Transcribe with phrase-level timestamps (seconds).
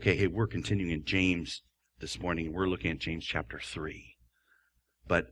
[0.00, 1.60] Okay, hey, we're continuing in James
[1.98, 2.54] this morning.
[2.54, 4.16] We're looking at James chapter 3.
[5.06, 5.26] But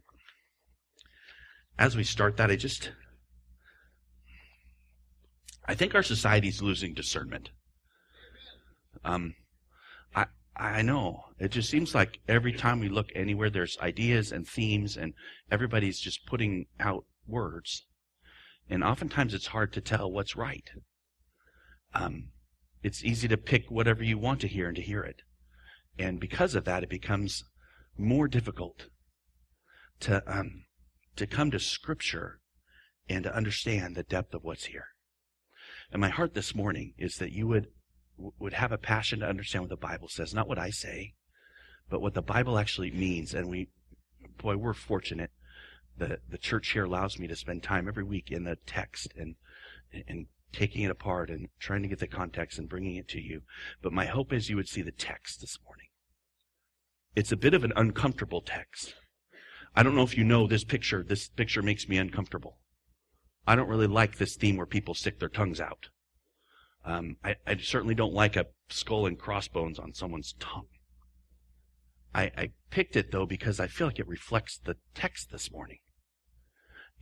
[1.79, 2.91] as we start that, I just,
[5.67, 7.49] I think our society is losing discernment.
[9.07, 9.37] Um,
[10.15, 11.23] I, I know.
[11.39, 15.15] It just seems like every time we look anywhere, there's ideas and themes, and
[15.51, 17.87] everybody's just putting out words.
[18.69, 20.69] And oftentimes it's hard to tell what's right.
[21.95, 22.33] Um,
[22.83, 25.23] it's easy to pick whatever you want to hear and to hear it.
[25.99, 27.45] And because of that, it becomes
[27.97, 28.87] more difficult
[30.01, 30.65] to, um,
[31.17, 32.41] to come to Scripture
[33.09, 34.89] and to understand the depth of what's here.
[35.91, 37.69] And my heart this morning is that you would
[38.17, 41.15] would have a passion to understand what the Bible says, not what I say,
[41.89, 43.33] but what the Bible actually means.
[43.33, 43.69] And we,
[44.39, 45.31] boy, we're fortunate.
[45.97, 49.37] The the church here allows me to spend time every week in the text and
[50.07, 53.43] and taking it apart and trying to get the context and bringing it to you.
[53.83, 55.87] But my hope is you would see the text this morning.
[57.15, 58.95] It's a bit of an uncomfortable text.
[59.75, 61.05] I don't know if you know this picture.
[61.05, 62.59] This picture makes me uncomfortable.
[63.47, 65.89] I don't really like this theme where people stick their tongues out.
[66.85, 70.69] Um, I, I, certainly don't like a skull and crossbones on someone's tongue.
[72.15, 75.79] I, I picked it though because I feel like it reflects the text this morning.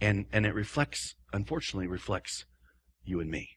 [0.00, 2.47] And, and it reflects, unfortunately, reflects
[3.06, 3.50] you and me.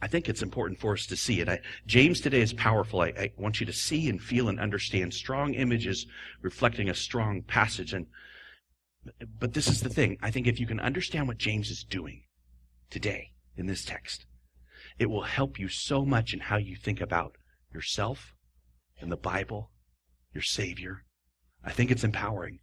[0.00, 1.48] I think it's important for us to see it.
[1.48, 3.00] I, James today is powerful.
[3.00, 6.06] I, I, want you to see and feel and understand strong images
[6.42, 7.94] reflecting a strong passage.
[7.94, 8.06] And
[9.38, 10.18] but this is the thing.
[10.20, 12.22] I think if you can understand what James is doing
[12.90, 14.26] today in this text,
[14.98, 17.36] it will help you so much in how you think about
[17.72, 18.34] yourself
[19.00, 19.70] and the Bible,
[20.32, 21.04] your Savior.
[21.64, 22.58] I think it's empowering.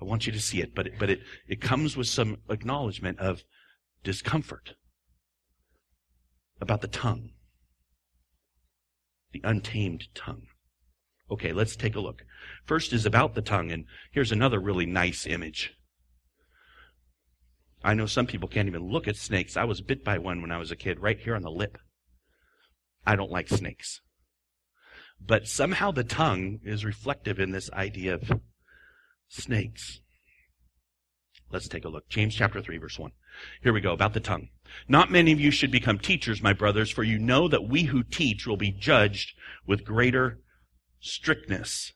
[0.00, 3.18] I want you to see it, but it, but it, it comes with some acknowledgement
[3.18, 3.42] of
[4.02, 4.74] discomfort
[6.60, 7.30] about the tongue,
[9.32, 10.46] the untamed tongue.
[11.30, 12.24] Okay, let's take a look.
[12.64, 15.74] First is about the tongue, and here's another really nice image.
[17.84, 19.56] I know some people can't even look at snakes.
[19.56, 21.78] I was bit by one when I was a kid, right here on the lip.
[23.06, 24.00] I don't like snakes.
[25.20, 28.40] But somehow the tongue is reflective in this idea of
[29.28, 30.00] snakes.
[31.50, 32.08] Let's take a look.
[32.08, 33.12] James chapter 3, verse 1.
[33.62, 34.48] Here we go, about the tongue.
[34.86, 38.02] Not many of you should become teachers, my brothers, for you know that we who
[38.02, 39.32] teach will be judged
[39.66, 40.40] with greater
[41.00, 41.92] strictness.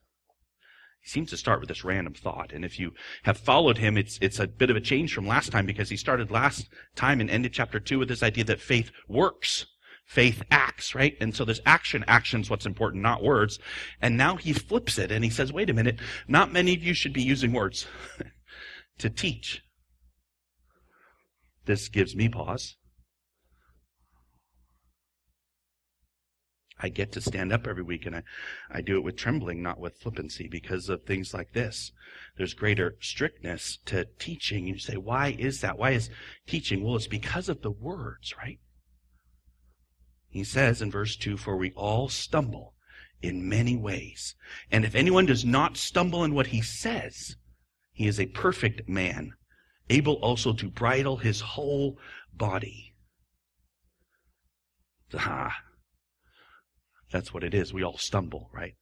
[1.03, 2.53] He seems to start with this random thought.
[2.53, 2.93] And if you
[3.25, 5.97] have followed him, it's, it's a bit of a change from last time because he
[5.97, 9.67] started last time and ended chapter two with this idea that faith works.
[10.05, 11.17] Faith acts, right?
[11.21, 12.05] And so this action.
[12.07, 13.59] Action's what's important, not words.
[14.01, 15.99] And now he flips it and he says, wait a minute,
[16.29, 17.87] not many of you should be using words
[18.99, 19.63] to teach.
[21.65, 22.77] This gives me pause.
[26.83, 28.23] I get to stand up every week and I,
[28.69, 31.93] I do it with trembling, not with flippancy because of things like this.
[32.37, 34.67] There's greater strictness to teaching.
[34.67, 35.79] You say, why is that?
[35.79, 36.11] Why is
[36.47, 36.83] teaching?
[36.83, 38.59] Well, it's because of the words, right?
[40.29, 42.75] He says in verse 2, for we all stumble
[43.21, 44.35] in many ways.
[44.71, 47.37] And if anyone does not stumble in what he says,
[47.93, 49.35] he is a perfect man,
[49.93, 51.99] able also to bridle his whole
[52.35, 52.95] body.
[55.15, 55.55] Ah,
[57.11, 57.73] that's what it is.
[57.73, 58.75] We all stumble, right?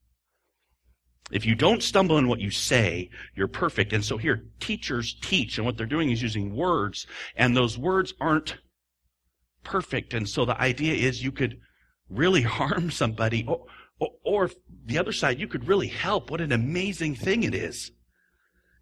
[1.30, 3.92] If you don't stumble in what you say, you're perfect.
[3.92, 7.06] And so here, teachers teach, and what they're doing is using words,
[7.36, 8.58] and those words aren't
[9.62, 10.14] perfect.
[10.14, 11.58] And so the idea is you could
[12.08, 13.64] really harm somebody, or,
[13.98, 14.50] or, or
[14.86, 16.30] the other side, you could really help.
[16.30, 17.92] What an amazing thing it is.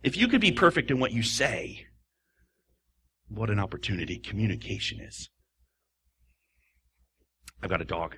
[0.02, 1.87] If you could be perfect in what you say,
[3.28, 5.28] what an opportunity communication is.
[7.62, 8.16] I've got a dog.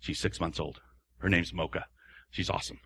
[0.00, 0.80] She's six months old.
[1.18, 1.86] Her name's Mocha.
[2.30, 2.80] She's awesome.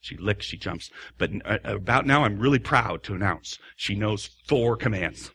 [0.00, 0.90] She licks, she jumps.
[1.16, 5.30] But uh, about now, I'm really proud to announce she knows four commands.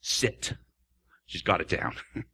[0.00, 0.54] Sit.
[1.26, 1.96] She's got it down.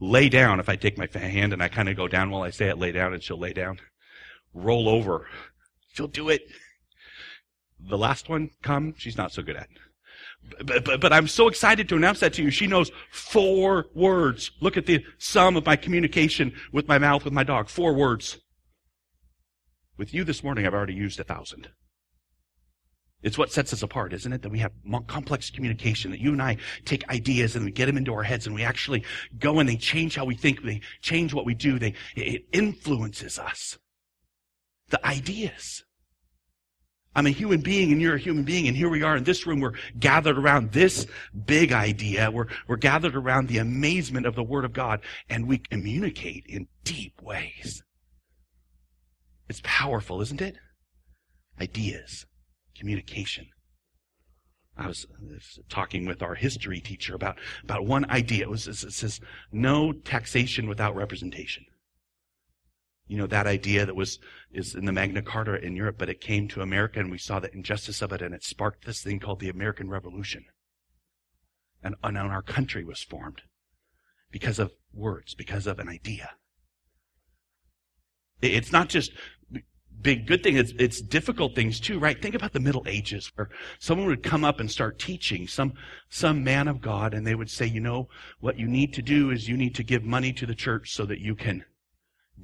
[0.00, 2.50] lay down if I take my hand and I kind of go down while I
[2.50, 3.78] say it, lay down, and she'll lay down.
[4.54, 5.26] Roll over.
[5.92, 6.42] She'll do it.
[7.80, 9.68] The last one, come, she's not so good at.
[10.64, 12.50] But, but, but I'm so excited to announce that to you.
[12.50, 14.50] She knows four words.
[14.60, 17.68] Look at the sum of my communication with my mouth, with my dog.
[17.68, 18.38] Four words.
[19.96, 21.68] With you this morning, I've already used a thousand.
[23.22, 24.42] It's what sets us apart, isn't it?
[24.42, 24.72] That we have
[25.06, 26.56] complex communication, that you and I
[26.86, 29.04] take ideas and we get them into our heads and we actually
[29.38, 33.38] go and they change how we think, they change what we do, they, it influences
[33.38, 33.78] us.
[34.88, 35.84] The ideas.
[37.14, 39.46] I'm a human being and you're a human being and here we are in this
[39.46, 39.60] room.
[39.60, 41.06] We're gathered around this
[41.44, 42.30] big idea.
[42.30, 46.68] We're, we're gathered around the amazement of the Word of God and we communicate in
[46.84, 47.82] deep ways.
[49.48, 50.56] It's powerful, isn't it?
[51.60, 52.26] Ideas,
[52.78, 53.48] communication.
[54.76, 55.06] I was,
[55.68, 58.42] talking with our history teacher about, about one idea.
[58.42, 59.20] It was, it says,
[59.52, 61.64] no taxation without representation.
[63.10, 64.20] You know, that idea that was,
[64.52, 67.40] is in the Magna Carta in Europe, but it came to America and we saw
[67.40, 70.44] the injustice of it and it sparked this thing called the American Revolution.
[71.82, 73.42] And, and our country was formed
[74.30, 76.30] because of words, because of an idea.
[78.40, 79.10] It's not just
[80.00, 80.56] big good thing.
[80.56, 82.22] It's, it's difficult things too, right?
[82.22, 85.72] Think about the Middle Ages where someone would come up and start teaching some,
[86.10, 88.08] some man of God and they would say, you know,
[88.38, 91.04] what you need to do is you need to give money to the church so
[91.06, 91.64] that you can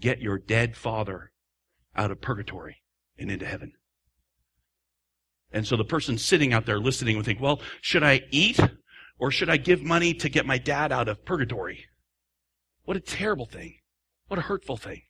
[0.00, 1.32] get your dead father
[1.94, 2.82] out of purgatory
[3.19, 3.72] and into heaven.
[5.52, 8.60] And so the person sitting out there listening would think, well, should I eat
[9.19, 11.87] or should I give money to get my dad out of purgatory?
[12.84, 13.78] What a terrible thing.
[14.28, 15.02] What a hurtful thing.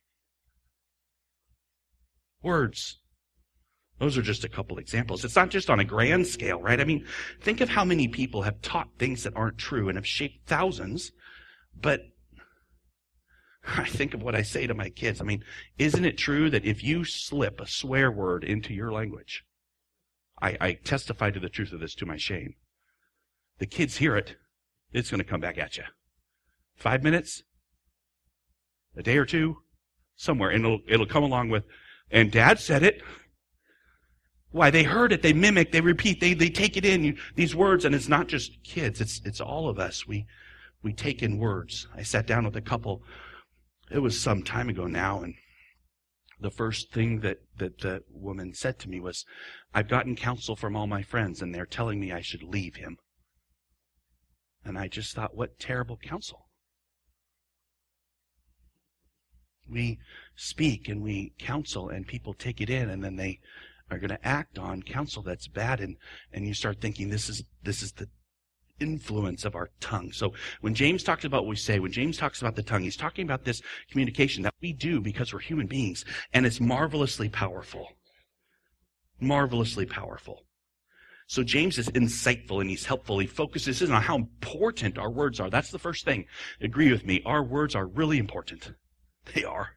[2.41, 2.99] Words.
[3.99, 5.25] Those are just a couple examples.
[5.25, 6.79] It's not just on a grand scale, right?
[6.79, 7.05] I mean,
[7.41, 11.11] think of how many people have taught things that aren't true and have shaped thousands,
[11.75, 12.01] but
[13.75, 15.19] I think of what I say to my kids.
[15.19, 15.43] I mean,
[15.77, 19.43] isn't it true that if you slip a swear word into your language,
[20.41, 22.55] I, I testify to the truth of this to my shame.
[23.59, 24.35] The kids hear it,
[24.93, 25.83] it's going to come back at you.
[26.75, 27.43] Five minutes,
[28.95, 29.57] a day or two,
[30.15, 31.65] somewhere, and it'll, it'll come along with,
[32.09, 33.01] and dad said it.
[34.51, 34.69] Why?
[34.69, 37.83] They heard it, they mimic, they repeat, they, they take it in, you, these words,
[37.83, 40.07] and it's not just kids, it's, it's all of us.
[40.07, 40.25] We,
[40.83, 41.87] we take in words.
[41.95, 43.03] I sat down with a couple
[43.89, 45.35] it was some time ago now, and
[46.39, 49.25] the first thing that, that the woman said to me was,
[49.73, 52.97] I've gotten counsel from all my friends, and they're telling me I should leave him.
[54.63, 56.47] And I just thought, what terrible counsel.
[59.69, 59.99] We
[60.35, 63.39] speak and we counsel, and people take it in, and then they
[63.89, 65.95] are going to act on counsel that's bad, and,
[66.31, 68.09] and you start thinking, this is, this is the
[68.79, 70.11] influence of our tongue.
[70.11, 72.97] So when James talks about what we say, when James talks about the tongue, he's
[72.97, 77.89] talking about this communication that we do because we're human beings, and it's marvelously powerful.
[79.19, 80.43] Marvelously powerful.
[81.27, 83.19] So James is insightful and he's helpful.
[83.19, 85.49] He focuses in on how important our words are.
[85.49, 86.25] That's the first thing.
[86.61, 87.21] Agree with me.
[87.25, 88.71] Our words are really important.
[89.33, 89.71] They are.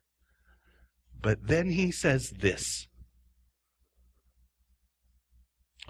[1.21, 2.87] But then he says this.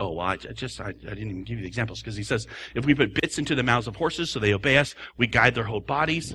[0.00, 2.46] Oh, well, I just, I, I, didn't even give you the examples because he says,
[2.74, 5.54] if we put bits into the mouths of horses so they obey us, we guide
[5.54, 6.34] their whole bodies.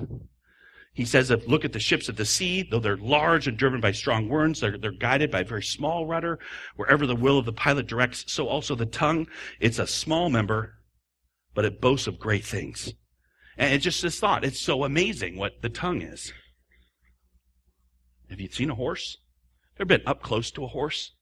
[0.94, 3.80] He says, if look at the ships at the sea, though they're large and driven
[3.80, 6.38] by strong winds, they're, they're guided by a very small rudder.
[6.76, 9.26] Wherever the will of the pilot directs, so also the tongue.
[9.58, 10.74] It's a small member,
[11.52, 12.94] but it boasts of great things.
[13.58, 14.44] And it's just this thought.
[14.44, 16.32] It's so amazing what the tongue is.
[18.30, 19.18] Have you seen a horse?
[19.76, 21.14] Ever been up close to a horse?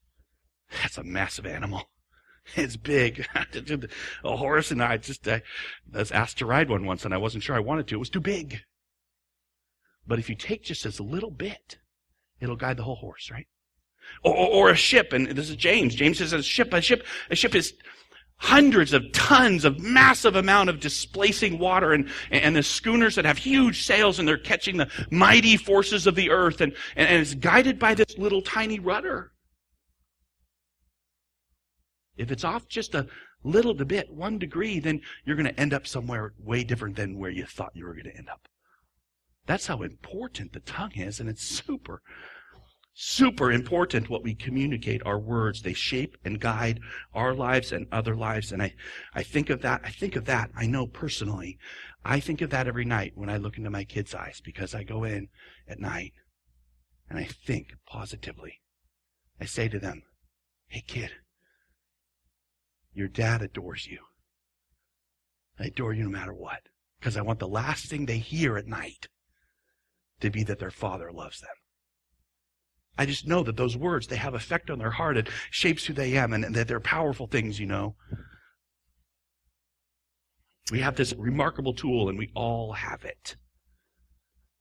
[0.82, 1.88] That's a massive animal.
[2.56, 3.26] It's big.
[4.25, 5.43] a horse and I just I
[5.93, 7.96] was asked to ride one once and I wasn't sure I wanted to.
[7.96, 8.61] It was too big.
[10.06, 11.79] But if you take just this little bit,
[12.41, 13.46] it'll guide the whole horse, right?
[14.23, 15.94] Or, or, a ship, and this is James.
[15.94, 17.73] James says a ship, a ship, a ship is
[18.37, 23.38] hundreds of tons of massive amount of displacing water and, and the schooners that have
[23.38, 27.78] huge sails and they're catching the mighty forces of the earth and, and it's guided
[27.78, 29.33] by this little tiny rudder.
[32.16, 33.06] If it's off just a
[33.42, 37.30] little bit, one degree, then you're going to end up somewhere way different than where
[37.30, 38.49] you thought you were going to end up.
[39.47, 42.00] That's how important the tongue is, and it's super,
[42.94, 45.61] super important what we communicate, our words.
[45.61, 46.80] They shape and guide
[47.12, 48.52] our lives and other lives.
[48.52, 48.75] And I,
[49.14, 51.59] I think of that, I think of that, I know personally.
[52.04, 54.85] I think of that every night when I look into my kids' eyes because I
[54.85, 55.28] go in
[55.68, 56.12] at night
[57.11, 58.61] and I think positively.
[59.40, 60.02] I say to them,
[60.68, 61.11] hey kid,
[62.94, 63.98] your dad adores you.
[65.58, 66.68] I adore you no matter what.
[66.98, 69.08] Because I want the last thing they hear at night
[70.20, 71.50] to be that their father loves them.
[72.96, 75.16] I just know that those words, they have effect on their heart.
[75.16, 77.96] It shapes who they am and, and that they're powerful things, you know.
[80.70, 83.36] We have this remarkable tool and we all have it.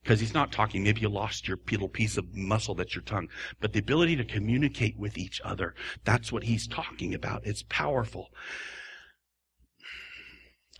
[0.03, 3.29] Because he's not talking, maybe you lost your little piece of muscle that's your tongue,
[3.61, 5.73] but the ability to communicate with each other.
[6.03, 7.45] That's what he's talking about.
[7.45, 8.29] It's powerful.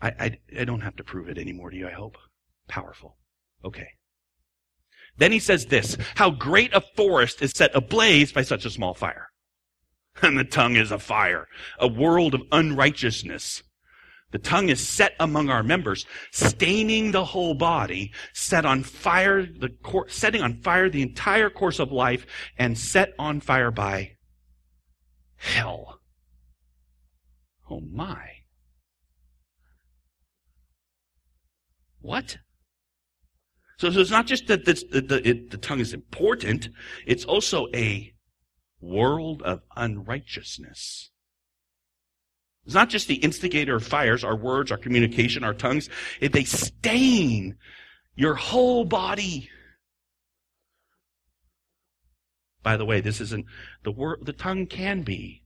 [0.01, 2.17] I, I, I don't have to prove it anymore to you, I hope.
[2.67, 3.17] Powerful.
[3.63, 3.87] Okay.
[5.17, 8.93] Then he says this, how great a forest is set ablaze by such a small
[8.93, 9.29] fire.
[10.21, 11.47] and the tongue is a fire,
[11.79, 13.63] a world of unrighteousness.
[14.33, 19.69] The tongue is set among our members, staining the whole body, set on fire, the
[19.83, 22.25] cor- setting on fire the entire course of life,
[22.57, 24.13] and set on fire by
[25.35, 25.99] hell.
[27.69, 28.27] Oh my.
[32.01, 32.37] What?
[33.77, 36.69] So, so it's not just that the, the, it, the tongue is important,
[37.05, 38.13] it's also a
[38.81, 41.11] world of unrighteousness.
[42.65, 45.89] It's not just the instigator of fires, our words, our communication, our tongues.
[46.21, 47.57] They stain
[48.15, 49.49] your whole body.
[52.61, 53.45] By the way, this isn't
[53.83, 55.43] the word, the tongue can be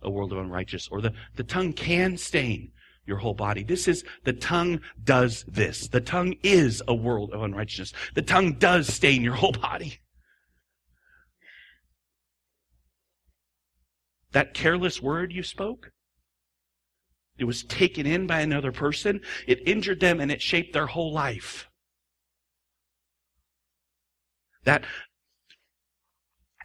[0.00, 2.70] a world of unrighteous, or the, the tongue can stain
[3.04, 3.64] your whole body.
[3.64, 5.88] This is, the tongue does this.
[5.88, 7.92] The tongue is a world of unrighteousness.
[8.14, 9.98] The tongue does stain your whole body.
[14.32, 15.90] That careless word you spoke,
[17.38, 19.20] it was taken in by another person.
[19.46, 21.68] It injured them and it shaped their whole life.
[24.64, 24.84] That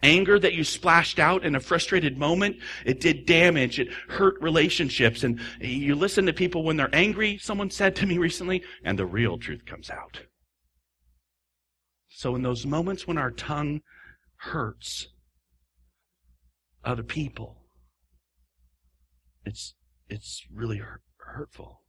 [0.02, 3.80] anger that you splashed out in a frustrated moment, it did damage.
[3.80, 5.24] It hurt relationships.
[5.24, 9.06] And you listen to people when they're angry, someone said to me recently, and the
[9.06, 10.20] real truth comes out.
[12.08, 13.80] So in those moments when our tongue
[14.36, 15.08] hurts
[16.84, 17.56] other people,
[19.44, 19.74] it's
[20.08, 20.82] it's really
[21.16, 21.84] hurtful.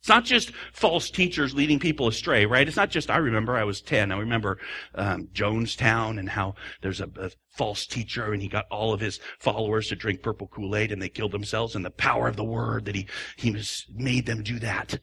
[0.00, 2.66] It's not just false teachers leading people astray, right?
[2.66, 4.10] It's not just, I remember I was 10.
[4.10, 4.58] I remember
[4.94, 9.20] um, Jonestown and how there's a, a, false teacher and he got all of his
[9.38, 12.86] followers to drink purple Kool-Aid and they killed themselves and the power of the word
[12.86, 13.54] that he, he
[13.92, 14.98] made them do that.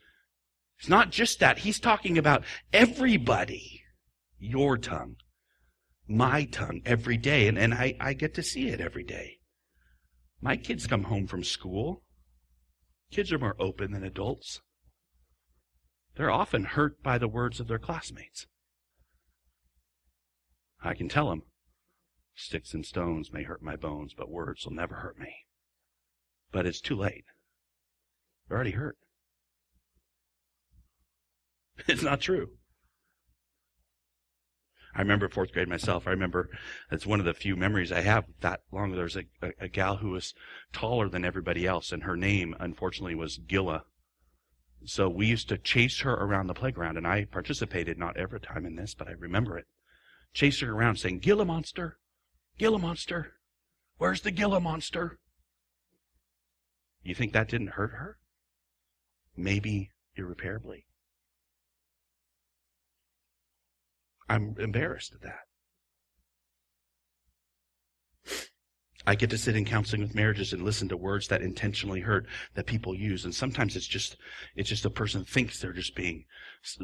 [0.80, 1.60] It's not just that.
[1.60, 3.84] He's talking about everybody.
[4.40, 5.18] Your tongue.
[6.08, 7.48] My tongue every day.
[7.48, 9.37] And, and I, I get to see it every day.
[10.42, 12.04] My kids come home from school.
[13.12, 14.62] Kids are more open than adults.
[16.16, 18.48] They're often hurt by the words of their classmates.
[20.84, 21.44] I can tell them,
[22.36, 25.46] sticks and stones may hurt my bones, but words will never hurt me.
[26.52, 27.26] But it's too late.
[28.48, 28.98] They're already hurt.
[31.88, 32.50] It's not true.
[34.98, 36.08] I remember fourth grade myself.
[36.08, 36.50] I remember
[36.92, 38.92] it's one of the few memories I have that long.
[38.92, 40.34] There was a, a, a gal who was
[40.74, 43.84] taller than everybody else, and her name, unfortunately, was Gilla.
[44.86, 48.66] So we used to chase her around the playground, and I participated not every time
[48.66, 49.66] in this, but I remember it.
[50.34, 52.00] Chase her around saying, Gilla monster,
[52.58, 53.34] Gilla monster,
[53.98, 55.20] where's the Gilla monster?
[57.04, 58.18] You think that didn't hurt her?
[59.36, 60.88] Maybe irreparably.
[64.30, 65.47] I'm embarrassed at that.
[69.08, 72.28] I get to sit in counseling with marriages and listen to words that intentionally hurt
[72.56, 73.24] that people use.
[73.24, 74.18] And sometimes it's just,
[74.54, 76.26] it's just a person thinks they're just being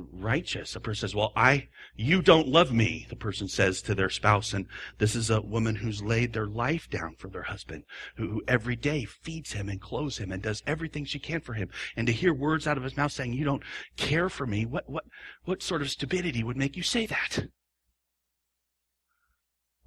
[0.09, 0.73] righteous.
[0.73, 4.53] A person says, well, I, you don't love me, the person says to their spouse.
[4.53, 4.67] And
[4.99, 7.83] this is a woman who's laid their life down for their husband,
[8.15, 11.55] who, who every day feeds him and clothes him and does everything she can for
[11.55, 11.67] him.
[11.97, 13.63] And to hear words out of his mouth saying, you don't
[13.97, 15.03] care for me, what, what,
[15.43, 17.47] what sort of stupidity would make you say that?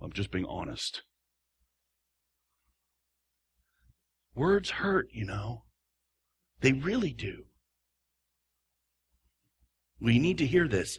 [0.02, 1.02] I'm just being honest.
[4.36, 5.64] Words hurt, you know.
[6.60, 7.44] They really do.
[9.98, 10.98] We need to hear this.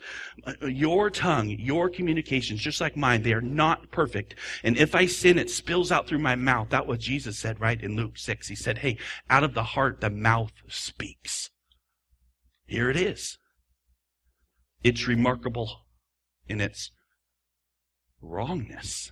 [0.61, 4.33] Your tongue, your communications, just like mine, they are not perfect.
[4.63, 6.69] And if I sin, it spills out through my mouth.
[6.71, 7.79] That's what Jesus said, right?
[7.79, 8.47] In Luke 6.
[8.47, 8.97] He said, hey,
[9.29, 11.51] out of the heart, the mouth speaks.
[12.65, 13.37] Here it is.
[14.83, 15.85] It's remarkable
[16.47, 16.91] in its
[18.19, 19.11] wrongness.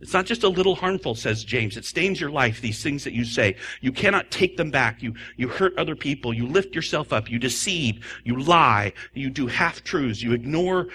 [0.00, 1.76] It's not just a little harmful, says James.
[1.76, 3.56] It stains your life, these things that you say.
[3.80, 5.02] You cannot take them back.
[5.02, 6.34] You, you hurt other people.
[6.34, 7.30] You lift yourself up.
[7.30, 8.04] You deceive.
[8.24, 8.92] You lie.
[9.14, 10.20] You do half truths.
[10.20, 10.88] You ignore,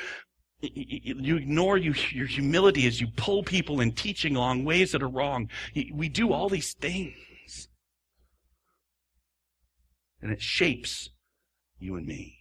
[0.62, 5.08] you ignore you, your humility as you pull people in teaching along ways that are
[5.08, 5.50] wrong.
[5.94, 7.70] We do all these things.
[10.22, 11.10] And it shapes
[11.80, 12.39] you and me.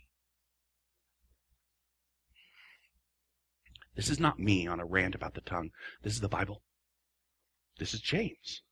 [3.98, 5.70] This is not me on a rant about the tongue.
[6.04, 6.62] This is the Bible.
[7.80, 8.62] This is James.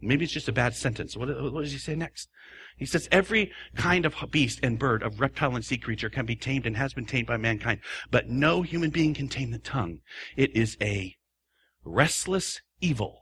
[0.00, 1.18] Maybe it's just a bad sentence.
[1.18, 2.30] What, what, does he say next?
[2.78, 6.34] He says, Every kind of beast and bird, of reptile and sea creature can be
[6.34, 7.80] tamed and has been tamed by mankind,
[8.10, 9.98] but no human being can tame the tongue.
[10.34, 11.14] It is a
[11.84, 13.20] restless evil,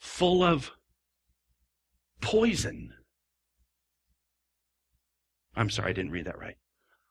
[0.00, 0.72] full of
[2.20, 2.90] poison
[5.54, 6.56] I'm sorry, I didn't read that right.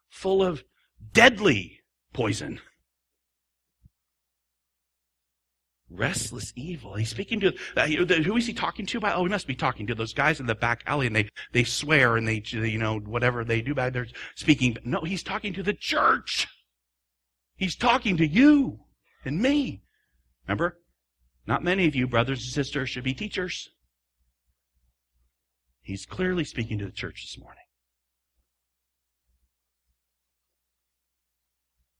[0.10, 0.63] Full of
[1.13, 1.79] deadly
[2.13, 2.60] poison.
[5.89, 6.95] Restless evil.
[6.95, 9.00] He's speaking to, uh, who is he talking to?
[9.00, 11.29] By, oh, he must be talking to those guys in the back alley and they,
[11.51, 14.74] they swear and they, you know, whatever they do by their speaking.
[14.74, 16.48] But no, he's talking to the church.
[17.57, 18.79] He's talking to you
[19.25, 19.83] and me.
[20.48, 20.79] Remember?
[21.45, 23.69] Not many of you, brothers and sisters, should be teachers.
[25.81, 27.61] He's clearly speaking to the church this morning.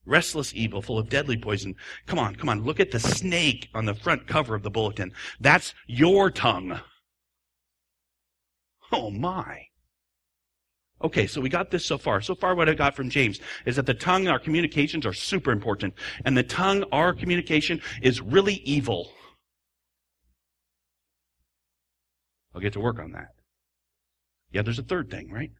[0.04, 1.76] Restless evil, full of deadly poison.
[2.06, 2.64] Come on, come on.
[2.64, 5.12] Look at the snake on the front cover of the bulletin.
[5.40, 6.80] That's your tongue.
[8.90, 9.66] Oh my.
[11.02, 12.20] Okay, so we got this so far.
[12.20, 15.50] So far, what I got from James is that the tongue, our communications are super
[15.50, 15.94] important.
[16.24, 19.12] And the tongue, our communication, is really evil.
[22.54, 23.28] I'll get to work on that.
[24.52, 25.50] Yeah, there's a third thing, right?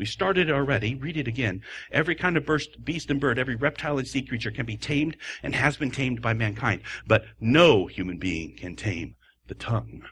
[0.00, 0.94] We started it already.
[0.94, 1.60] Read it again.
[1.92, 2.50] Every kind of
[2.82, 6.22] beast and bird, every reptile and sea creature can be tamed and has been tamed
[6.22, 6.80] by mankind.
[7.06, 9.16] But no human being can tame
[9.46, 10.04] the tongue.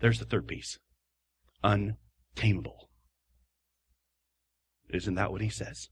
[0.00, 0.78] There's the third piece.
[1.64, 2.90] Untamable.
[4.90, 5.88] Isn't that what he says?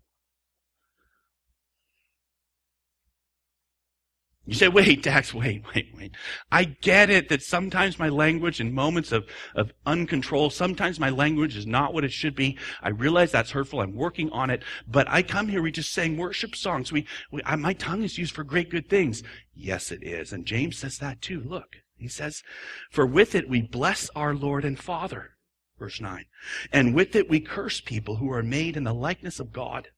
[4.46, 6.14] You say, wait, Dax, wait, wait, wait.
[6.52, 11.56] I get it that sometimes my language in moments of, of uncontrol, sometimes my language
[11.56, 12.58] is not what it should be.
[12.82, 13.80] I realize that's hurtful.
[13.80, 14.62] I'm working on it.
[14.86, 16.92] But I come here, we just sang worship songs.
[16.92, 19.22] We, we I, my tongue is used for great good things.
[19.54, 20.30] Yes, it is.
[20.30, 21.40] And James says that too.
[21.40, 22.42] Look, he says,
[22.90, 25.30] for with it we bless our Lord and Father.
[25.78, 26.26] Verse 9.
[26.70, 29.88] And with it we curse people who are made in the likeness of God.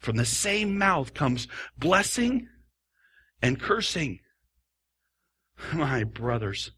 [0.00, 1.46] From the same mouth comes
[1.78, 2.48] blessing
[3.42, 4.20] and cursing.
[5.72, 6.72] My brothers,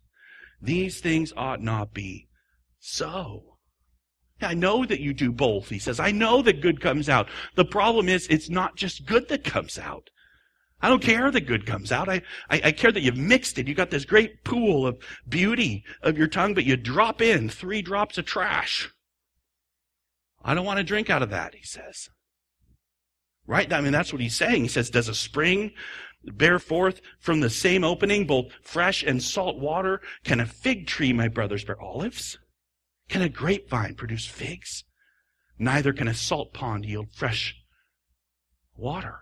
[0.60, 2.28] these things ought not be
[2.78, 3.58] so.
[4.40, 5.98] I know that you do both, he says.
[5.98, 7.28] I know that good comes out.
[7.56, 10.10] The problem is, it's not just good that comes out.
[10.80, 12.08] I don't care that good comes out.
[12.08, 13.66] I, I, I, care that you've mixed it.
[13.66, 17.82] You got this great pool of beauty of your tongue, but you drop in three
[17.82, 18.88] drops of trash.
[20.44, 22.08] I don't want to drink out of that, he says.
[23.44, 23.72] Right?
[23.72, 24.62] I mean, that's what he's saying.
[24.62, 25.72] He says, does a spring
[26.24, 30.00] bear forth from the same opening both fresh and salt water?
[30.24, 32.38] Can a fig tree, my brothers, bear olives?
[33.08, 34.84] Can a grapevine produce figs?
[35.58, 37.56] Neither can a salt pond yield fresh
[38.76, 39.20] water.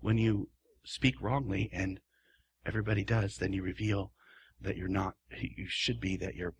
[0.00, 0.50] When you
[0.84, 2.00] speak wrongly, and
[2.66, 4.12] everybody does, then you reveal
[4.60, 6.54] that you're not, you should be, that you're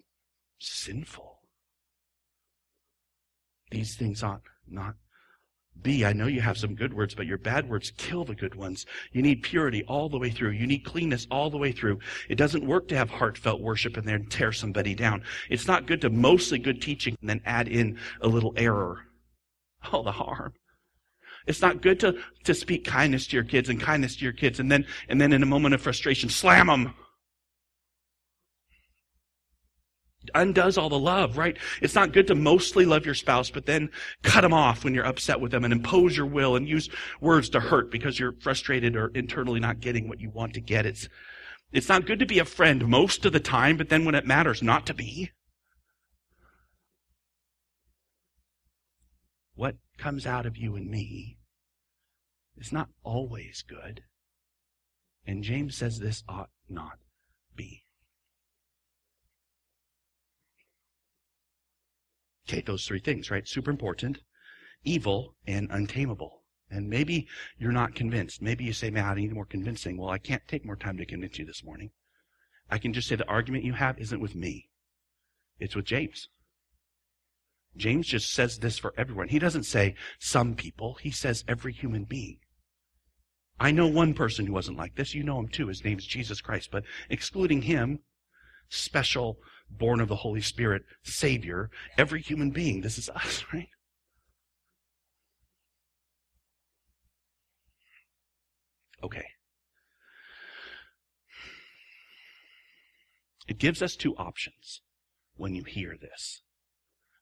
[0.59, 1.34] sinful.
[3.71, 4.95] These things ought not
[5.83, 6.05] be.
[6.05, 8.87] I know you have some good words, but your bad words kill the good ones.
[9.13, 10.51] You need purity all the way through.
[10.51, 11.99] You need cleanness all the way through.
[12.29, 15.23] It doesn't work to have heartfelt worship and then tear somebody down.
[15.51, 19.07] It's not good to mostly good teaching and then add in a little error.
[19.93, 20.55] All the harm.
[21.47, 24.61] It's not good to, to speak kindness to your kids and kindness to your kids
[24.61, 26.95] and then, and then in a moment of frustration, slam them.
[30.35, 31.57] Undoes all the love, right?
[31.81, 33.91] It's not good to mostly love your spouse, but then
[34.23, 36.89] cut them off when you're upset with them and impose your will and use
[37.21, 40.87] words to hurt because you're frustrated or internally not getting what you want to get.
[40.87, 41.09] It's,
[41.73, 44.27] it's not good to be a friend most of the time, but then when it
[44.27, 45.31] matters, not to be.
[49.55, 51.39] What comes out of you and me
[52.57, 54.03] is not always good.
[55.27, 56.99] And James says this ought not
[57.57, 57.85] be.
[62.49, 63.49] Okay, those three things, right?
[63.49, 64.21] Super important,
[64.85, 66.43] evil, and untamable.
[66.71, 67.27] And maybe
[67.59, 68.43] you're not convinced.
[68.43, 69.97] Maybe you say, man, I need more convincing.
[69.97, 71.91] Well, I can't take more time to convince you this morning.
[72.71, 74.69] I can just say the argument you have isn't with me.
[75.59, 76.29] It's with James.
[77.77, 79.29] James just says this for everyone.
[79.29, 80.95] He doesn't say some people.
[81.01, 82.39] He says every human being.
[83.59, 85.15] I know one person who wasn't like this.
[85.15, 85.69] You know him too.
[85.69, 86.71] His name's Jesus Christ.
[86.71, 88.01] But excluding him,
[88.69, 89.39] special
[89.71, 92.81] born of the Holy Spirit, Savior, every human being.
[92.81, 93.69] This is us, right?
[99.03, 99.27] Okay.
[103.47, 104.81] It gives us two options
[105.37, 106.41] when you hear this.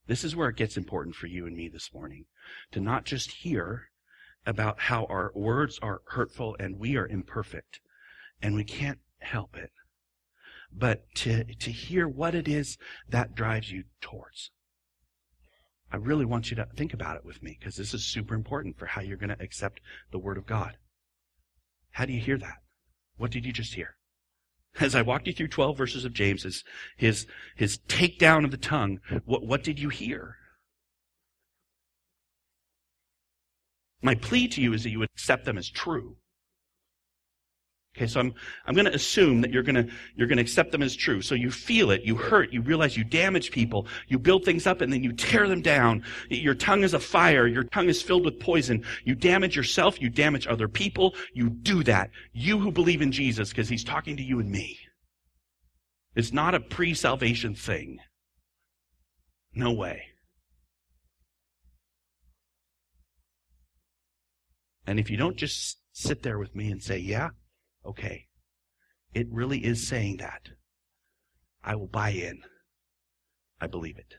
[0.06, 2.26] This is where it gets important for you and me this morning.
[2.72, 3.90] To not just hear
[4.46, 7.80] about how our words are hurtful and we are imperfect
[8.40, 9.70] and we can't help it,
[10.74, 14.50] but to, to hear what it is that drives you towards.
[15.92, 18.78] I really want you to think about it with me because this is super important
[18.78, 19.80] for how you're going to accept
[20.10, 20.76] the Word of God.
[21.90, 22.56] How do you hear that?
[23.18, 23.96] What did you just hear?
[24.80, 26.64] As I walked you through 12 verses of James, his,
[26.96, 30.36] his, his takedown of the tongue, what, what did you hear?
[34.00, 36.16] My plea to you is that you would accept them as true.
[37.94, 38.32] Okay, so I'm,
[38.66, 41.20] I'm going to assume that you're going to, you're going to accept them as true.
[41.20, 44.80] So you feel it, you hurt, you realize you damage people, you build things up
[44.80, 46.02] and then you tear them down.
[46.30, 48.82] Your tongue is a fire, your tongue is filled with poison.
[49.04, 52.10] You damage yourself, you damage other people, you do that.
[52.32, 54.78] You who believe in Jesus, because he's talking to you and me.
[56.14, 57.98] It's not a pre-salvation thing.
[59.54, 60.04] No way.
[64.86, 67.30] And if you don't just sit there with me and say, yeah,
[67.84, 68.26] okay,
[69.14, 70.48] it really is saying that,
[71.64, 72.42] I will buy in.
[73.60, 74.16] I believe it.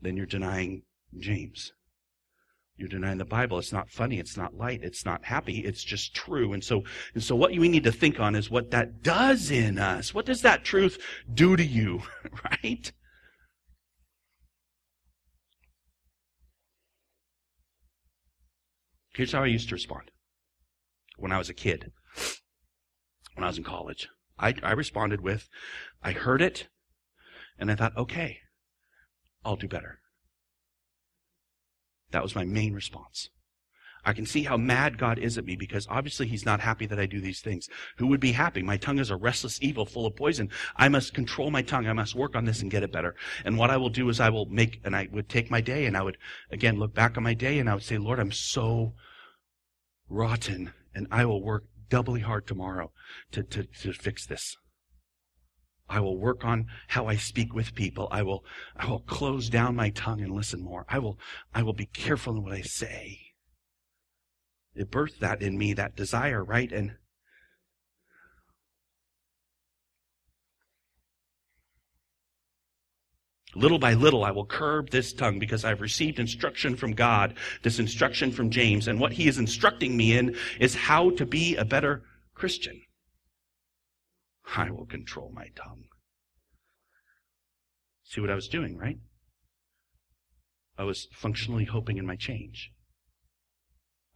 [0.00, 0.82] Then you're denying
[1.18, 1.72] James.
[2.76, 3.58] You're denying the Bible.
[3.58, 4.18] It's not funny.
[4.18, 4.80] It's not light.
[4.82, 5.58] It's not happy.
[5.60, 6.52] It's just true.
[6.52, 6.82] And so,
[7.14, 10.12] and so what we need to think on is what that does in us.
[10.12, 10.98] What does that truth
[11.32, 12.02] do to you?
[12.44, 12.92] right?
[19.14, 20.10] Here's how I used to respond
[21.16, 21.92] when I was a kid,
[23.34, 24.08] when I was in college.
[24.38, 25.48] I, I responded with,
[26.02, 26.68] I heard it,
[27.58, 28.38] and I thought, okay,
[29.44, 30.00] I'll do better.
[32.10, 33.28] That was my main response.
[34.04, 37.00] I can see how mad God is at me because obviously He's not happy that
[37.00, 37.68] I do these things.
[37.96, 38.62] Who would be happy?
[38.62, 40.50] My tongue is a restless evil full of poison.
[40.76, 41.86] I must control my tongue.
[41.86, 43.14] I must work on this and get it better.
[43.44, 45.86] And what I will do is I will make, and I would take my day
[45.86, 46.18] and I would,
[46.50, 48.92] again, look back on my day and I would say, Lord, I'm so
[50.08, 52.90] rotten and I will work doubly hard tomorrow
[53.30, 54.56] to, to, to fix this.
[55.88, 58.08] I will work on how I speak with people.
[58.10, 58.44] I will,
[58.76, 60.86] I will close down my tongue and listen more.
[60.88, 61.20] I will,
[61.54, 63.20] I will be careful in what I say.
[64.74, 66.72] It birthed that in me, that desire, right?
[66.72, 66.96] And
[73.54, 77.78] Little by little, I will curb this tongue because I've received instruction from God, this
[77.78, 78.88] instruction from James.
[78.88, 82.02] And what he is instructing me in is how to be a better
[82.34, 82.82] Christian.
[84.56, 85.84] I will control my tongue.
[88.04, 88.98] See what I was doing, right?
[90.76, 92.73] I was functionally hoping in my change.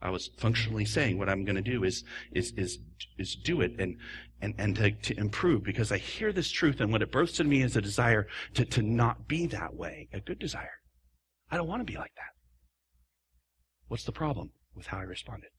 [0.00, 2.78] I was functionally saying what I'm going to do is, is, is,
[3.18, 3.96] is do it and,
[4.40, 7.48] and, and to, to improve because I hear this truth and what it births in
[7.48, 10.80] me is a desire to, to not be that way, a good desire.
[11.50, 12.32] I don't want to be like that.
[13.88, 15.50] What's the problem with how I responded?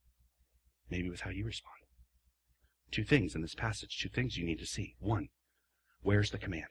[0.88, 1.74] Maybe with how you respond.
[2.90, 4.94] Two things in this passage, two things you need to see.
[5.00, 5.28] One,
[6.00, 6.64] where's the command?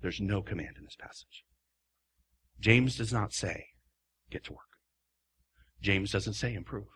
[0.00, 1.44] There's no command in this passage.
[2.58, 3.66] James does not say,
[4.30, 4.69] get to work.
[5.80, 6.86] James doesn't say improve.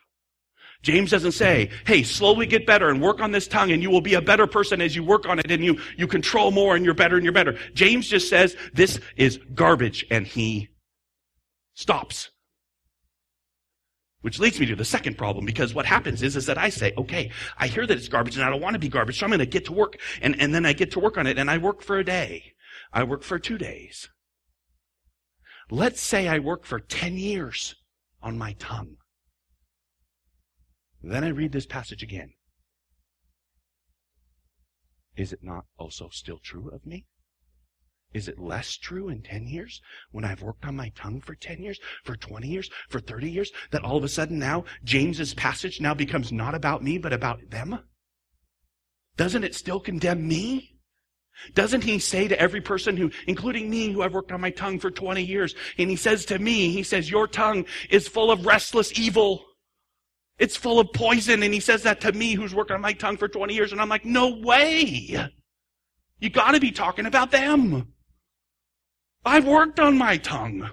[0.82, 4.02] James doesn't say, hey, slowly get better and work on this tongue and you will
[4.02, 6.84] be a better person as you work on it and you, you control more and
[6.84, 7.56] you're better and you're better.
[7.72, 10.68] James just says this is garbage and he
[11.72, 12.30] stops.
[14.20, 16.92] Which leads me to the second problem because what happens is, is that I say,
[16.96, 19.30] okay, I hear that it's garbage and I don't want to be garbage, so I'm
[19.30, 19.98] going to get to work.
[20.20, 22.54] And, and then I get to work on it and I work for a day.
[22.92, 24.08] I work for two days.
[25.70, 27.74] Let's say I work for 10 years
[28.24, 28.96] on my tongue.
[31.02, 32.32] Then I read this passage again.
[35.16, 37.04] Is it not also still true of me?
[38.14, 41.62] Is it less true in 10 years when I've worked on my tongue for 10
[41.62, 45.80] years, for 20 years, for 30 years, that all of a sudden now James's passage
[45.80, 47.78] now becomes not about me, but about them?
[49.16, 50.73] Doesn't it still condemn me?
[51.54, 54.78] Doesn't he say to every person who, including me, who I've worked on my tongue
[54.78, 58.46] for 20 years, and he says to me, he says, your tongue is full of
[58.46, 59.44] restless evil.
[60.38, 61.42] It's full of poison.
[61.42, 63.72] And he says that to me, who's worked on my tongue for 20 years.
[63.72, 65.30] And I'm like, no way.
[66.20, 67.92] You gotta be talking about them.
[69.24, 70.70] I've worked on my tongue.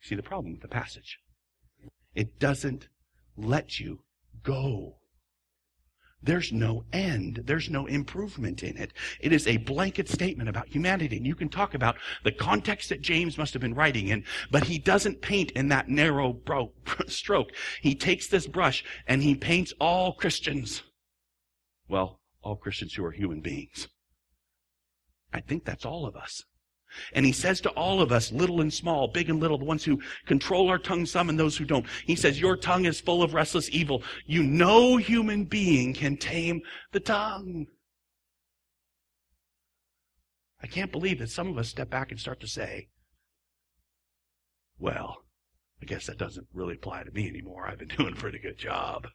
[0.00, 1.18] See the problem with the passage?
[2.14, 2.88] It doesn't
[3.36, 4.00] let you
[4.42, 4.98] go.
[6.22, 7.42] There's no end.
[7.44, 8.92] There's no improvement in it.
[9.20, 11.18] It is a blanket statement about humanity.
[11.18, 14.64] And you can talk about the context that James must have been writing in, but
[14.64, 16.72] he doesn't paint in that narrow bro-
[17.06, 17.50] stroke.
[17.80, 20.82] He takes this brush and he paints all Christians.
[21.88, 23.88] Well, all Christians who are human beings.
[25.32, 26.44] I think that's all of us.
[27.12, 29.84] And he says to all of us, little and small, big and little, the ones
[29.84, 33.22] who control our tongue some and those who don't, he says, your tongue is full
[33.22, 34.02] of restless evil.
[34.24, 37.66] You no human being can tame the tongue.
[40.62, 42.88] I can't believe that some of us step back and start to say,
[44.78, 45.18] well,
[45.82, 47.68] I guess that doesn't really apply to me anymore.
[47.68, 49.08] I've been doing a pretty good job.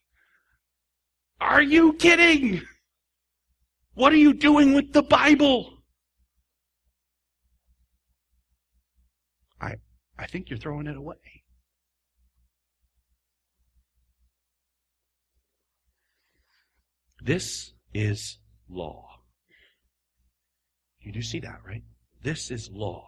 [1.39, 2.61] Are you kidding?
[3.93, 5.80] What are you doing with the Bible?
[10.21, 11.43] I, think you're throwing it away.
[17.23, 18.37] This is
[18.69, 19.21] law.
[20.99, 21.83] You do see that, right?
[22.23, 23.07] This is law.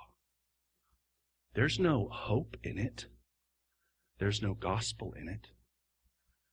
[1.53, 3.05] There's no hope in it.
[4.19, 5.47] There's no gospel in it.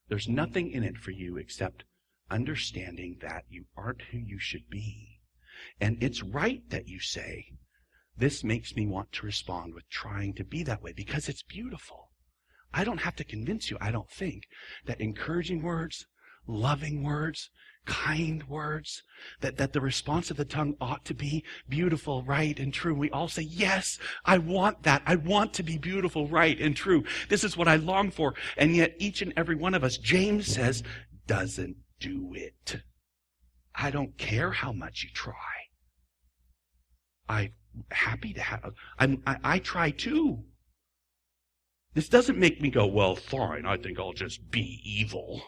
[0.08, 1.84] There's nothing in it for you except
[2.30, 5.20] understanding that you aren't who you should be.
[5.80, 7.52] And it's right that you say,
[8.16, 12.10] this makes me want to respond with trying to be that way because it's beautiful.
[12.72, 14.44] I don't have to convince you, I don't think,
[14.86, 16.06] that encouraging words,
[16.46, 17.50] loving words,
[17.86, 19.02] kind words,
[19.40, 22.94] that, that the response of the tongue ought to be beautiful, right, and true.
[22.94, 25.02] We all say, yes, I want that.
[25.06, 27.04] I want to be beautiful, right, and true.
[27.28, 28.34] This is what I long for.
[28.56, 30.82] And yet each and every one of us, James says,
[31.26, 32.82] doesn't do it.
[33.74, 35.34] I don't care how much you try.
[37.28, 37.52] I'm
[37.90, 40.44] happy to have, I'm, I, I try too.
[41.94, 45.42] This doesn't make me go, well, fine, I think I'll just be evil.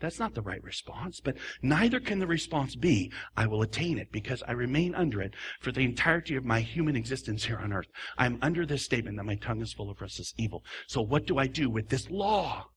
[0.00, 4.12] That's not the right response, but neither can the response be, I will attain it
[4.12, 7.88] because I remain under it for the entirety of my human existence here on earth.
[8.16, 10.64] I'm under this statement that my tongue is full of restless evil.
[10.86, 12.68] So what do I do with this law?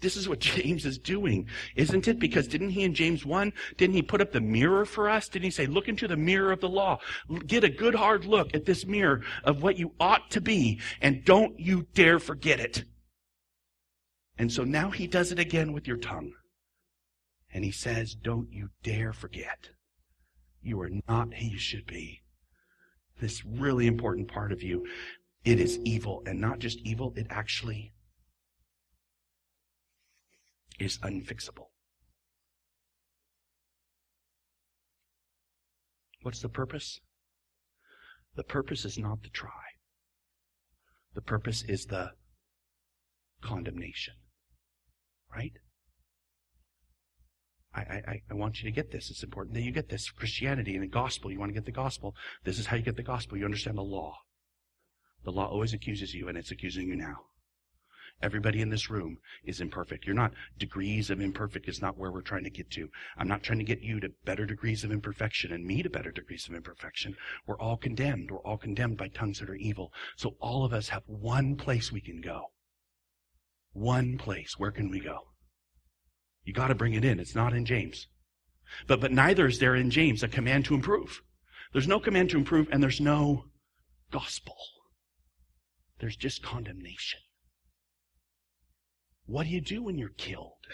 [0.00, 2.18] This is what James is doing, isn't it?
[2.18, 5.28] Because didn't he in James 1, didn't he put up the mirror for us?
[5.28, 6.98] Didn't he say, look into the mirror of the law.
[7.46, 11.24] Get a good hard look at this mirror of what you ought to be, and
[11.24, 12.84] don't you dare forget it.
[14.38, 16.32] And so now he does it again with your tongue.
[17.52, 19.70] And he says, Don't you dare forget.
[20.62, 22.22] You are not who you should be.
[23.20, 24.86] This really important part of you,
[25.44, 26.22] it is evil.
[26.26, 27.92] And not just evil, it actually
[30.80, 31.68] is unfixable.
[36.22, 37.00] What's the purpose?
[38.36, 39.50] The purpose is not to try.
[41.14, 42.10] The purpose is the
[43.42, 44.14] condemnation.
[45.34, 45.52] Right?
[47.74, 49.10] I, I, I want you to get this.
[49.10, 50.10] It's important that you get this.
[50.10, 51.30] Christianity and the gospel.
[51.30, 52.14] You want to get the gospel.
[52.44, 53.38] This is how you get the gospel.
[53.38, 54.16] You understand the law.
[55.24, 57.29] The law always accuses you, and it's accusing you now.
[58.22, 60.06] Everybody in this room is imperfect.
[60.06, 62.90] You're not degrees of imperfect is not where we're trying to get to.
[63.16, 66.12] I'm not trying to get you to better degrees of imperfection and me to better
[66.12, 67.16] degrees of imperfection.
[67.46, 68.30] We're all condemned.
[68.30, 69.92] We're all condemned by tongues that are evil.
[70.16, 72.52] So all of us have one place we can go.
[73.72, 74.58] One place.
[74.58, 75.28] Where can we go?
[76.44, 77.20] You got to bring it in.
[77.20, 78.06] It's not in James.
[78.86, 81.22] But, but neither is there in James a command to improve.
[81.72, 83.44] There's no command to improve and there's no
[84.10, 84.56] gospel.
[86.00, 87.20] There's just condemnation.
[89.30, 90.66] What do you do when you're killed?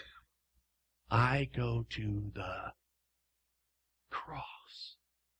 [1.11, 2.73] I go to the
[4.09, 4.95] cross,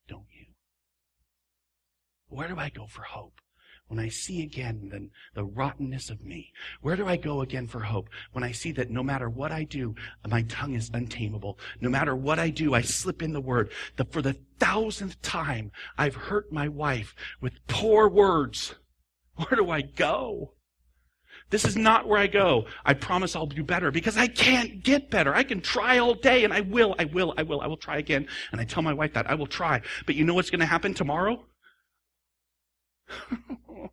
[0.08, 0.46] don't you?
[2.28, 3.42] Where do I go for hope?
[3.88, 6.52] when I see again the, the rottenness of me?
[6.82, 8.10] Where do I go again for hope?
[8.34, 9.96] When I see that no matter what I do,
[10.28, 11.58] my tongue is untamable.
[11.80, 13.72] No matter what I do, I slip in the word.
[13.96, 18.76] The, for the thousandth time, I've hurt my wife with poor words.
[19.36, 20.57] Where do I go?
[21.50, 22.66] This is not where I go.
[22.86, 25.34] I promise I'll do better because I can't get better.
[25.34, 27.98] I can try all day and I will, I will, I will, I will try
[27.98, 28.28] again.
[28.52, 29.82] And I tell my wife that I will try.
[30.06, 31.46] But you know what's going to happen tomorrow?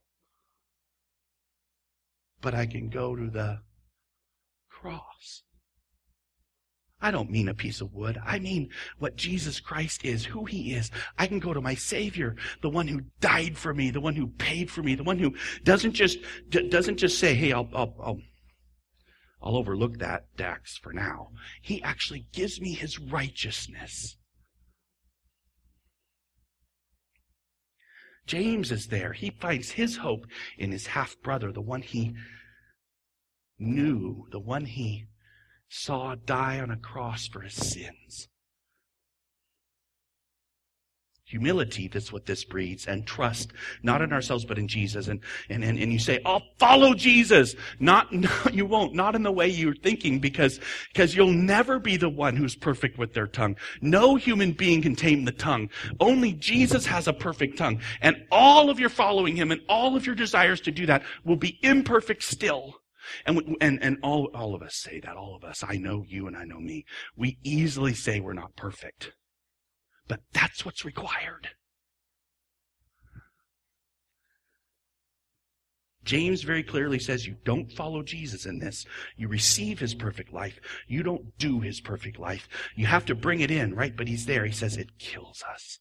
[2.41, 3.61] but I can go to the
[4.69, 5.45] cross.
[7.05, 8.19] I don't mean a piece of wood.
[8.25, 10.91] I mean what Jesus Christ is, who he is.
[11.19, 14.29] I can go to my Savior, the one who died for me, the one who
[14.29, 16.17] paid for me, the one who doesn't just,
[16.49, 18.21] doesn't just say, hey, I'll, I'll, I'll,
[19.43, 21.29] I'll overlook that, Dax, for now.
[21.61, 24.17] He actually gives me his righteousness.
[28.27, 29.13] James is there.
[29.13, 30.25] He finds his hope
[30.57, 32.15] in his half brother, the one he
[33.59, 35.05] knew, the one he
[35.77, 38.29] saw die on a cross for his sins.
[41.25, 45.09] Humility, that's what this breeds, and trust, not in ourselves, but in Jesus.
[45.09, 47.57] And, and, and, and you say, I'll follow Jesus.
[47.81, 50.61] Not, no, you won't, not in the way you're thinking, because,
[50.93, 53.57] because you'll never be the one who's perfect with their tongue.
[53.81, 55.71] No human being can tame the tongue.
[55.99, 57.81] Only Jesus has a perfect tongue.
[58.01, 61.37] And all of your following him and all of your desires to do that will
[61.37, 62.77] be imperfect still.
[63.27, 65.65] And, and, and all, all of us say that, all of us.
[65.67, 66.85] I know you and I know me.
[67.17, 69.13] We easily say we're not perfect.
[70.07, 71.51] But that's what's required.
[76.05, 78.85] James very clearly says you don't follow Jesus in this.
[79.17, 80.61] You receive his perfect life.
[80.87, 82.47] You don't do his perfect life.
[82.77, 83.97] You have to bring it in, right?
[83.97, 84.45] But he's there.
[84.45, 85.81] He says it kills us.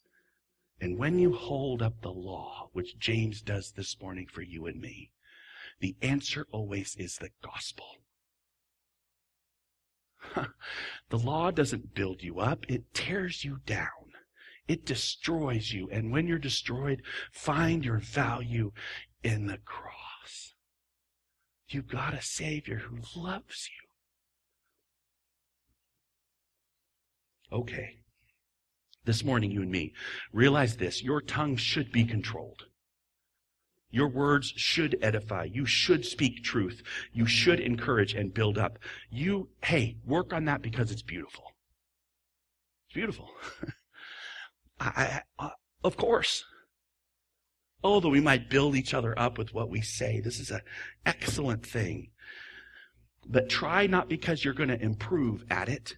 [0.79, 4.79] And when you hold up the law, which James does this morning for you and
[4.79, 5.12] me,
[5.79, 7.86] the answer always is the gospel.
[11.09, 13.89] the law doesn't build you up, it tears you down.
[14.67, 15.89] It destroys you.
[15.91, 18.71] And when you're destroyed, find your value
[19.23, 20.55] in the cross.
[21.67, 23.83] You've got a Savior who loves you.
[27.57, 27.97] Okay.
[29.05, 29.93] This morning, you and me,
[30.31, 31.03] realize this.
[31.03, 32.63] Your tongue should be controlled.
[33.93, 35.43] Your words should edify.
[35.43, 36.82] You should speak truth.
[37.12, 38.79] You should encourage and build up.
[39.12, 41.43] You, hey, work on that because it's beautiful.
[42.88, 43.29] It's beautiful.
[44.79, 45.49] I, I, uh,
[45.84, 46.43] of course.
[47.84, 50.19] Oh, that we might build each other up with what we say.
[50.19, 50.62] This is an
[51.06, 52.10] excellent thing.
[53.27, 55.97] But try not because you're going to improve at it.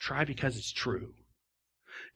[0.00, 1.14] Try because it's true.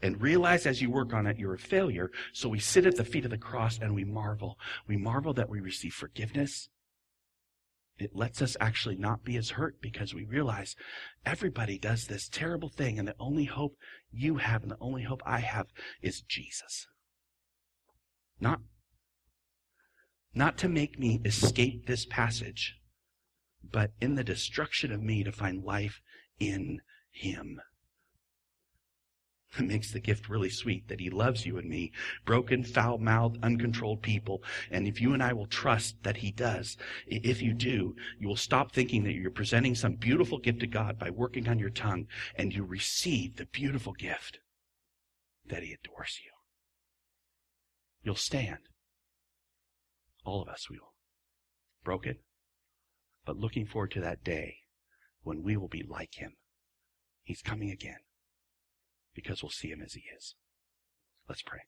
[0.01, 2.11] And realize as you work on it, you're a failure.
[2.33, 4.59] So we sit at the feet of the cross and we marvel.
[4.87, 6.69] We marvel that we receive forgiveness.
[7.99, 10.77] It lets us actually not be as hurt because we realize
[11.27, 13.77] everybody does this terrible thing and the only hope
[14.13, 15.67] you have and the only hope I have
[16.01, 16.87] is Jesus.
[18.41, 18.61] Not,
[20.33, 22.77] not to make me escape this passage,
[23.69, 26.01] but in the destruction of me to find life
[26.39, 26.81] in
[27.11, 27.61] Him.
[29.57, 31.93] It makes the gift really sweet that He loves you and me,
[32.27, 34.43] broken, foul mouthed, uncontrolled people.
[34.71, 38.37] And if you and I will trust that He does, if you do, you will
[38.37, 42.07] stop thinking that you're presenting some beautiful gift to God by working on your tongue,
[42.37, 44.39] and you receive the beautiful gift
[45.47, 46.31] that He adores you.
[48.03, 48.69] You'll stand.
[50.25, 50.95] All of us we will.
[51.85, 52.17] Broken,
[53.25, 54.57] but looking forward to that day
[55.23, 56.35] when we will be like Him.
[57.25, 58.01] He's coming again
[59.19, 60.37] because we'll see him as he is.
[61.29, 61.59] Let's pray.